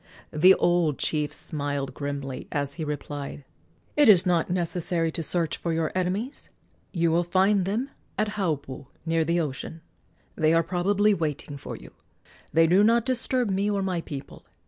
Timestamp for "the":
0.33-0.55, 9.23-9.39